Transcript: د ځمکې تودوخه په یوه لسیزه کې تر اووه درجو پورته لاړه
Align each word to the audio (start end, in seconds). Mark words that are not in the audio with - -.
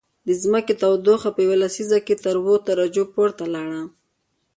د 0.27 0.29
ځمکې 0.41 0.73
تودوخه 0.81 1.29
په 1.33 1.39
یوه 1.45 1.57
لسیزه 1.63 1.99
کې 2.05 2.15
تر 2.23 2.35
اووه 2.39 2.57
درجو 2.67 3.03
پورته 3.13 3.45
لاړه 3.53 3.81